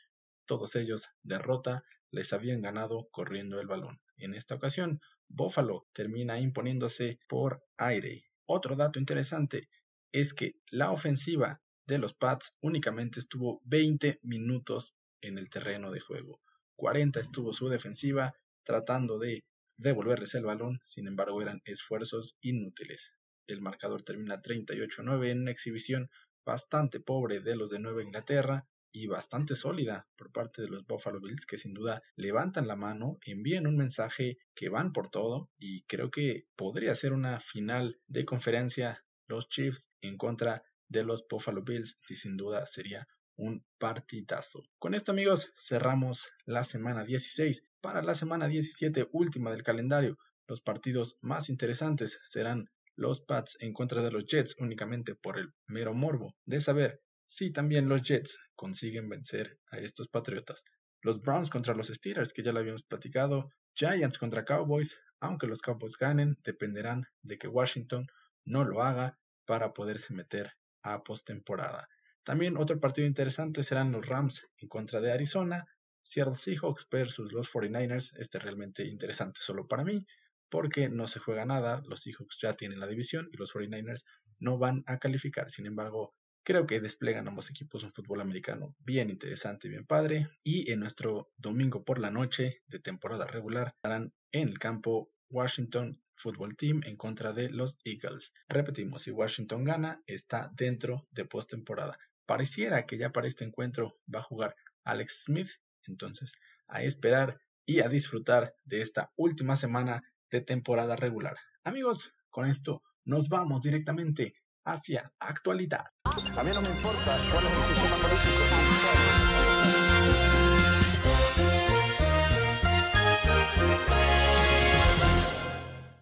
[0.46, 4.00] todos ellos derrota, les habían ganado corriendo el balón.
[4.16, 8.24] En esta ocasión, Buffalo termina imponiéndose por aire.
[8.46, 9.68] Otro dato interesante
[10.12, 14.94] es que la ofensiva de los Pats únicamente estuvo 20 minutos
[15.26, 16.40] en el terreno de juego.
[16.76, 18.34] 40 estuvo su defensiva
[18.64, 19.44] tratando de
[19.76, 23.12] devolverles el balón, sin embargo eran esfuerzos inútiles.
[23.46, 26.10] El marcador termina 38-9 en una exhibición
[26.44, 31.20] bastante pobre de los de Nueva Inglaterra y bastante sólida por parte de los Buffalo
[31.20, 35.82] Bills que sin duda levantan la mano, envían un mensaje que van por todo y
[35.82, 41.62] creo que podría ser una final de conferencia los Chiefs en contra de los Buffalo
[41.64, 44.62] Bills y sin duda sería un partidazo.
[44.78, 47.64] Con esto amigos cerramos la semana 16.
[47.80, 53.72] Para la semana 17 última del calendario, los partidos más interesantes serán los Pats en
[53.72, 58.38] contra de los Jets únicamente por el mero morbo de saber si también los Jets
[58.54, 60.64] consiguen vencer a estos Patriotas.
[61.02, 63.50] Los Browns contra los Steelers, que ya lo habíamos platicado.
[63.74, 68.06] Giants contra Cowboys, aunque los Cowboys ganen, dependerán de que Washington
[68.44, 71.88] no lo haga para poderse meter a postemporada.
[72.24, 75.66] También otro partido interesante serán los Rams en contra de Arizona,
[76.00, 78.14] Seattle Seahawks versus los 49ers.
[78.18, 80.06] Este es realmente interesante solo para mí,
[80.50, 84.04] porque no se juega nada, los Seahawks ya tienen la división y los 49ers
[84.38, 85.50] no van a calificar.
[85.50, 90.28] Sin embargo, creo que desplegan ambos equipos un fútbol americano bien interesante, bien padre.
[90.42, 96.00] Y en nuestro domingo por la noche de temporada regular estarán en el campo Washington
[96.16, 98.32] Football Team en contra de los Eagles.
[98.48, 101.98] Repetimos, si Washington gana, está dentro de postemporada.
[102.26, 105.50] Pareciera que ya para este encuentro va a jugar Alex Smith,
[105.87, 106.32] entonces
[106.68, 111.37] a esperar y a disfrutar de esta última semana de temporada regular.
[111.64, 114.34] Amigos, con esto nos vamos directamente
[114.64, 115.84] hacia actualidad.
[116.04, 118.44] A mí no me importa cuál es el sistema político.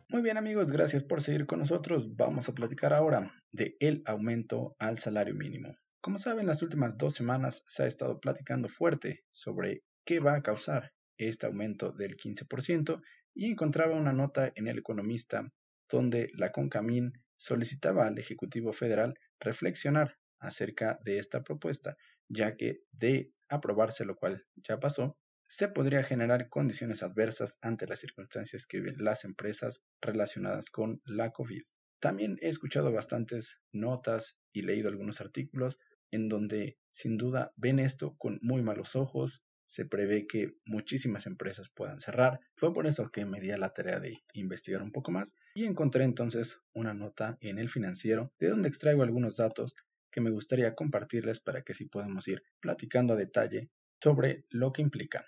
[0.09, 2.15] Muy bien amigos, gracias por seguir con nosotros.
[2.15, 5.75] Vamos a platicar ahora de el aumento al salario mínimo.
[6.03, 10.43] Como saben, las últimas dos semanas se ha estado platicando fuerte sobre qué va a
[10.43, 13.01] causar este aumento del 15%
[13.35, 15.49] y encontraba una nota en El Economista
[15.89, 21.97] donde la CONCAMIN solicitaba al Ejecutivo Federal reflexionar acerca de esta propuesta,
[22.29, 28.01] ya que de aprobarse lo cual ya pasó, se podría generar condiciones adversas ante las
[28.01, 31.63] circunstancias que viven las empresas relacionadas con la COVID.
[32.01, 35.79] También he escuchado bastantes notas y leído algunos artículos
[36.13, 41.71] en donde sin duda ven esto con muy malos ojos, se prevé que muchísimas empresas
[41.71, 42.41] puedan cerrar.
[42.57, 45.65] Fue por eso que me di a la tarea de investigar un poco más y
[45.65, 49.75] encontré entonces una nota en el financiero de donde extraigo algunos datos
[50.11, 53.71] que me gustaría compartirles para que así podamos ir platicando a detalle
[54.03, 55.25] sobre lo que implica.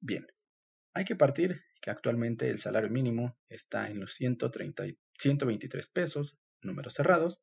[0.00, 0.26] Bien,
[0.92, 4.84] hay que partir que actualmente el salario mínimo está en los 130,
[5.16, 7.40] 123 pesos, números cerrados,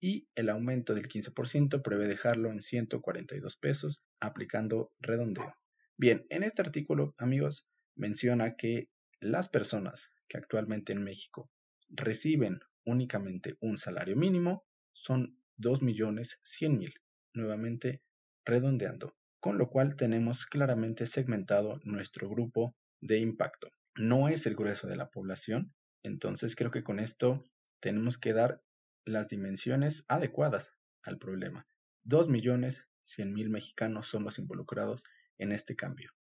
[0.00, 5.54] y el aumento del 15% prevé dejarlo en 142 pesos aplicando redondeo.
[5.96, 8.88] Bien, en este artículo, amigos, menciona que
[9.20, 11.50] las personas que actualmente en México
[11.90, 16.94] reciben únicamente un salario mínimo son 2.100.000,
[17.34, 18.02] nuevamente
[18.46, 23.68] redondeando, con lo cual tenemos claramente segmentado nuestro grupo de impacto.
[23.94, 27.46] No es el grueso de la población, entonces creo que con esto
[27.80, 28.62] tenemos que dar
[29.04, 31.66] las dimensiones adecuadas al problema.
[32.02, 35.02] Dos millones cien mil mexicanos son los involucrados
[35.38, 36.12] en este cambio.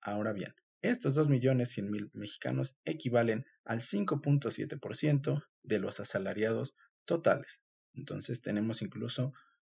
[0.00, 6.74] Ahora bien, estos dos millones cien mil mexicanos equivalen al 5.7% de los asalariados
[7.04, 7.60] totales.
[7.94, 9.32] Entonces tenemos incluso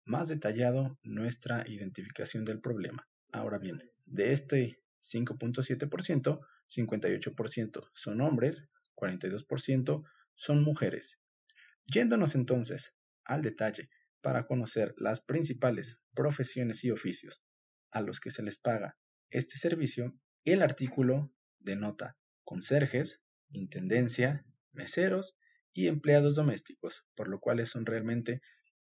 [0.04, 3.08] más detallado nuestra identificación del problema.
[3.32, 11.20] Ahora bien, de este 5.7%, 58% son hombres, 42% son mujeres
[11.86, 13.90] Yéndonos entonces al detalle
[14.22, 17.44] para conocer las principales profesiones y oficios
[17.92, 18.98] a los que se les paga
[19.30, 20.14] este servicio,
[20.44, 25.38] el artículo denota conserjes, intendencia, meseros
[25.72, 28.42] y empleados domésticos, por lo cual son realmente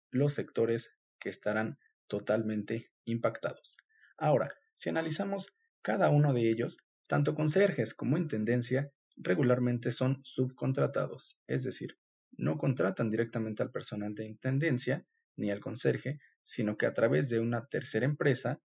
[0.09, 1.77] los sectores que estarán
[2.07, 3.77] totalmente impactados.
[4.17, 6.77] Ahora, si analizamos cada uno de ellos,
[7.07, 11.99] tanto conserjes como intendencia regularmente son subcontratados, es decir,
[12.41, 15.05] no contratan directamente al personal de intendencia
[15.37, 18.59] ni al conserje, sino que a través de una tercera empresa,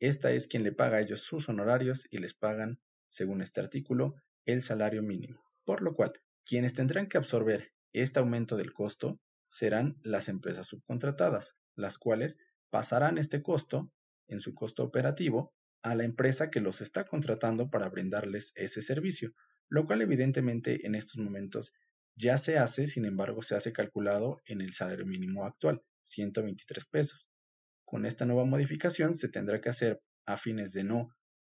[0.00, 4.16] esta es quien le paga a ellos sus honorarios y les pagan, según este artículo,
[4.46, 5.44] el salario mínimo.
[5.64, 6.12] Por lo cual,
[6.44, 12.36] quienes tendrán que absorber este aumento del costo serán las empresas subcontratadas, las cuales
[12.68, 13.92] pasarán este costo
[14.26, 19.34] en su costo operativo a la empresa que los está contratando para brindarles ese servicio,
[19.68, 21.72] lo cual evidentemente en estos momentos
[22.20, 27.28] ya se hace, sin embargo, se hace calculado en el salario mínimo actual, 123 pesos.
[27.86, 31.16] Con esta nueva modificación se tendrá que hacer a fines de no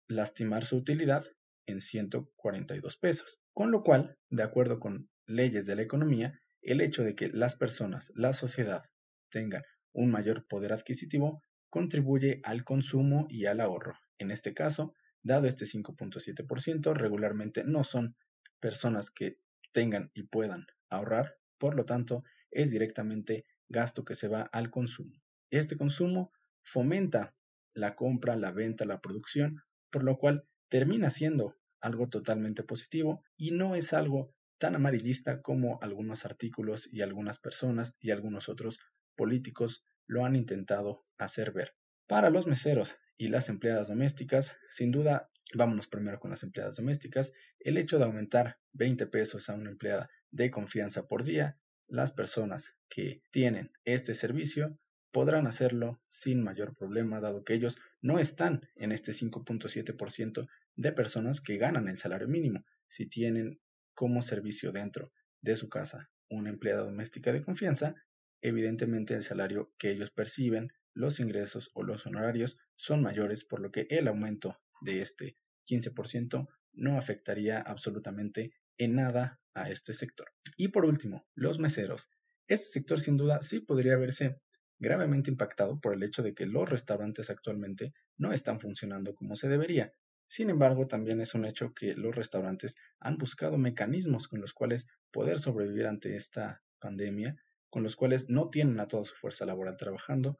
[0.06, 1.24] lastimar su utilidad
[1.66, 3.40] en 142 pesos.
[3.54, 7.56] Con lo cual, de acuerdo con leyes de la economía, el hecho de que las
[7.56, 8.82] personas, la sociedad,
[9.30, 13.94] tengan un mayor poder adquisitivo contribuye al consumo y al ahorro.
[14.18, 18.16] En este caso, dado este 5.7%, regularmente no son
[18.60, 19.38] personas que
[19.72, 25.22] tengan y puedan ahorrar, por lo tanto, es directamente gasto que se va al consumo.
[25.50, 27.34] Este consumo fomenta
[27.74, 33.52] la compra, la venta, la producción, por lo cual termina siendo algo totalmente positivo y
[33.52, 38.78] no es algo tan amarillista como algunos artículos y algunas personas y algunos otros
[39.16, 41.74] políticos lo han intentado hacer ver.
[42.06, 47.34] Para los meseros y las empleadas domésticas, sin duda, vámonos primero con las empleadas domésticas,
[47.58, 52.78] el hecho de aumentar 20 pesos a una empleada de confianza por día, las personas
[52.88, 54.78] que tienen este servicio
[55.12, 61.42] podrán hacerlo sin mayor problema, dado que ellos no están en este 5.7% de personas
[61.42, 62.64] que ganan el salario mínimo.
[62.88, 63.60] Si tienen
[63.92, 65.12] como servicio dentro
[65.42, 67.96] de su casa una empleada doméstica de confianza,
[68.40, 73.70] evidentemente el salario que ellos perciben, los ingresos o los honorarios son mayores, por lo
[73.70, 75.36] que el aumento de este
[75.66, 80.28] 15% no afectaría absolutamente en nada a este sector.
[80.56, 82.08] Y por último, los meseros.
[82.48, 84.40] Este sector sin duda sí podría verse
[84.78, 89.48] gravemente impactado por el hecho de que los restaurantes actualmente no están funcionando como se
[89.48, 89.92] debería.
[90.26, 94.86] Sin embargo, también es un hecho que los restaurantes han buscado mecanismos con los cuales
[95.10, 97.36] poder sobrevivir ante esta pandemia,
[97.68, 100.38] con los cuales no tienen a toda su fuerza laboral trabajando,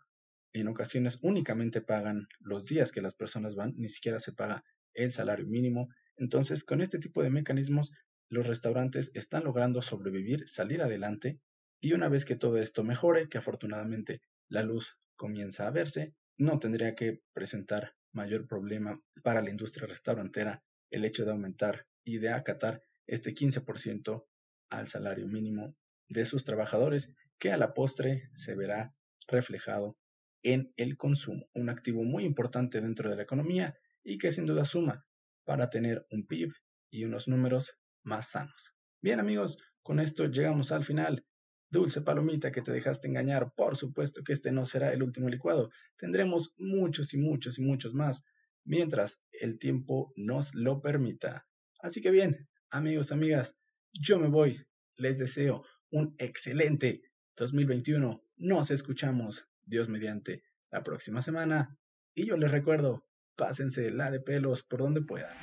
[0.53, 5.12] en ocasiones únicamente pagan los días que las personas van, ni siquiera se paga el
[5.12, 5.88] salario mínimo.
[6.16, 7.92] Entonces, con este tipo de mecanismos,
[8.28, 11.40] los restaurantes están logrando sobrevivir, salir adelante
[11.80, 16.59] y una vez que todo esto mejore, que afortunadamente la luz comienza a verse, no
[16.59, 22.30] tendría que presentar mayor problema para la industria restaurantera el hecho de aumentar y de
[22.30, 24.26] acatar este 15%
[24.70, 25.74] al salario mínimo
[26.09, 28.94] de sus trabajadores, que a la postre se verá
[29.28, 29.96] reflejado
[30.43, 34.64] en el consumo, un activo muy importante dentro de la economía y que sin duda
[34.64, 35.07] suma
[35.45, 36.53] para tener un PIB
[36.91, 38.74] y unos números más sanos.
[39.03, 41.24] Bien amigos, con esto llegamos al final
[41.72, 45.70] Dulce palomita que te dejaste engañar, por supuesto que este no será el último licuado.
[45.97, 48.24] Tendremos muchos y muchos y muchos más,
[48.64, 51.47] mientras el tiempo nos lo permita.
[51.78, 53.57] Así que bien, amigos, amigas,
[53.93, 54.61] yo me voy.
[54.97, 57.03] Les deseo un excelente
[57.36, 58.20] 2021.
[58.38, 60.42] Nos escuchamos, Dios mediante,
[60.72, 61.78] la próxima semana.
[62.12, 63.06] Y yo les recuerdo,
[63.36, 65.36] pásense la de pelos por donde puedan.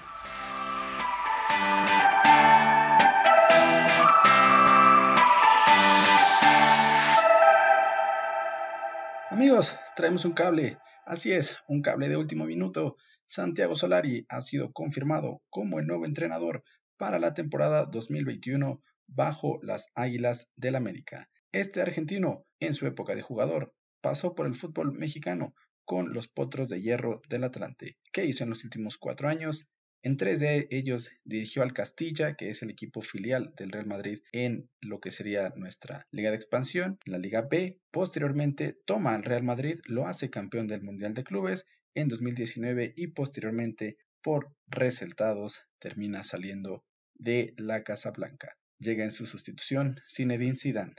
[9.32, 10.78] Amigos, traemos un cable.
[11.06, 12.98] Así es, un cable de último minuto.
[13.26, 16.64] Santiago Solari ha sido confirmado como el nuevo entrenador
[16.98, 21.30] para la temporada 2021 bajo las Águilas del América.
[21.54, 25.54] Este argentino, en su época de jugador, pasó por el fútbol mexicano
[25.86, 27.98] con los Potros de Hierro del Atlante.
[28.12, 29.68] ¿Qué hizo en los últimos cuatro años?
[30.04, 34.20] En tres de ellos dirigió al Castilla, que es el equipo filial del Real Madrid
[34.32, 37.80] en lo que sería nuestra liga de expansión, la Liga B.
[37.92, 43.08] Posteriormente toma al Real Madrid, lo hace campeón del Mundial de Clubes en 2019 y
[43.08, 46.84] posteriormente por resultados termina saliendo
[47.16, 48.56] de la Casa Blanca.
[48.80, 50.96] Llega en su sustitución Zinedine Zidane.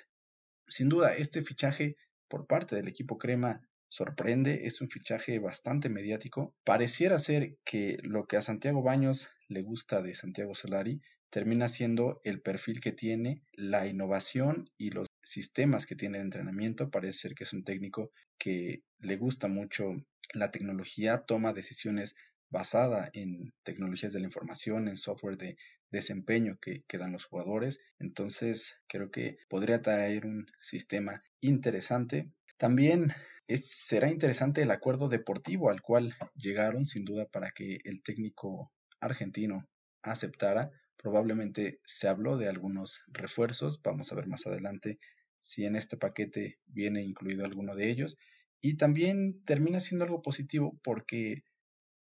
[0.67, 1.97] Sin duda, este fichaje
[2.29, 6.55] por parte del equipo crema sorprende, es un fichaje bastante mediático.
[6.65, 11.01] Pareciera ser que lo que a Santiago Baños le gusta de Santiago Solari
[11.31, 16.91] termina siendo el perfil que tiene, la innovación y los sistemas que tiene de entrenamiento.
[16.91, 19.95] Parece ser que es un técnico que le gusta mucho
[20.35, 22.15] la tecnología, toma decisiones
[22.51, 25.57] basada en tecnologías de la información, en software de
[25.91, 27.81] desempeño que, que, dan los jugadores.
[27.99, 32.31] Entonces creo que podría traer un sistema interesante.
[32.57, 33.13] También
[33.57, 38.71] será interesante el acuerdo deportivo al cual llegaron, sin duda, para que el técnico
[39.01, 39.67] argentino
[40.03, 40.71] aceptara.
[40.97, 44.99] Probablemente se habló de algunos refuerzos, vamos a ver más adelante
[45.39, 48.19] si en este paquete viene incluido alguno de ellos.
[48.61, 51.45] Y también termina siendo algo positivo porque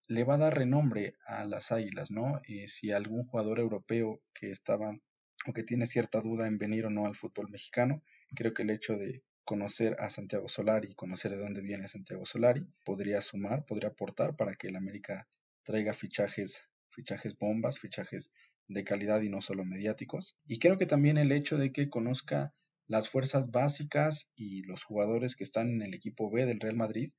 [0.07, 2.41] le va a dar renombre a las águilas, ¿no?
[2.45, 4.97] Y si algún jugador europeo que estaba
[5.45, 8.03] o que tiene cierta duda en venir o no al fútbol mexicano,
[8.35, 12.25] creo que el hecho de conocer a Santiago Solari y conocer de dónde viene Santiago
[12.25, 15.27] Solari podría sumar, podría aportar para que el América
[15.63, 18.31] traiga fichajes, fichajes bombas, fichajes
[18.67, 20.37] de calidad y no solo mediáticos.
[20.47, 22.53] Y creo que también el hecho de que conozca
[22.87, 27.11] las fuerzas básicas y los jugadores que están en el equipo B del Real Madrid,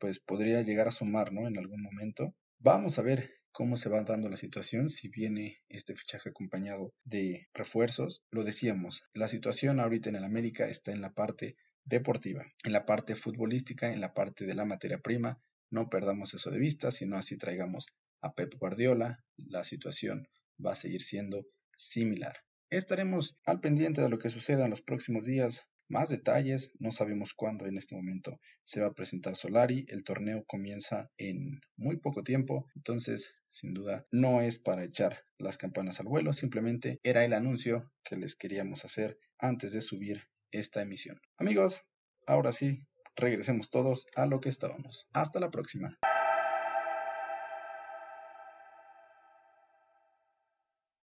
[0.00, 1.46] pues podría llegar a sumar, ¿no?
[1.46, 2.34] En algún momento.
[2.58, 7.48] Vamos a ver cómo se va dando la situación, si viene este fichaje acompañado de
[7.54, 8.22] refuerzos.
[8.30, 12.86] Lo decíamos, la situación ahorita en el América está en la parte deportiva, en la
[12.86, 15.40] parte futbolística, en la parte de la materia prima.
[15.70, 17.86] No perdamos eso de vista, sino así traigamos
[18.22, 20.28] a Pep Guardiola, la situación
[20.64, 21.46] va a seguir siendo
[21.76, 22.36] similar.
[22.70, 25.62] Estaremos al pendiente de lo que suceda en los próximos días.
[25.90, 30.44] Más detalles, no sabemos cuándo en este momento se va a presentar Solari, el torneo
[30.46, 36.06] comienza en muy poco tiempo, entonces sin duda no es para echar las campanas al
[36.06, 40.22] vuelo, simplemente era el anuncio que les queríamos hacer antes de subir
[40.52, 41.20] esta emisión.
[41.36, 41.82] Amigos,
[42.26, 42.86] ahora sí,
[43.16, 45.08] regresemos todos a lo que estábamos.
[45.12, 45.98] Hasta la próxima.